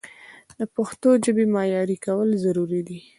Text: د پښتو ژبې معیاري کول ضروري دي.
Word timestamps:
د 0.59 0.61
پښتو 0.75 1.09
ژبې 1.23 1.45
معیاري 1.55 1.97
کول 2.05 2.29
ضروري 2.43 2.81
دي. 2.87 2.99